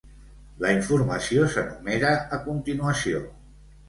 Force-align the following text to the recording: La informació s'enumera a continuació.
La 0.63 0.69
informació 0.77 1.43
s'enumera 1.55 2.13
a 2.39 2.39
continuació. 2.47 3.21